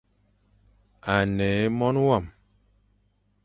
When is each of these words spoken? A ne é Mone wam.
A 1.15 1.17
ne 1.35 1.47
é 1.65 1.69
Mone 1.77 2.01
wam. 2.07 2.25